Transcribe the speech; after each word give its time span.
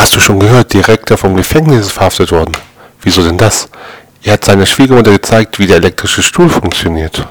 Hast 0.00 0.16
du 0.16 0.20
schon 0.20 0.40
gehört, 0.40 0.72
Direktor 0.72 1.18
vom 1.18 1.36
Gefängnis 1.36 1.88
ist 1.88 1.92
verhaftet 1.92 2.32
worden. 2.32 2.52
Wieso 3.02 3.22
denn 3.22 3.36
das? 3.36 3.68
Er 4.22 4.32
hat 4.32 4.46
seiner 4.46 4.64
Schwiegermutter 4.64 5.10
gezeigt, 5.10 5.58
wie 5.58 5.66
der 5.66 5.76
elektrische 5.76 6.22
Stuhl 6.22 6.48
funktioniert. 6.48 7.28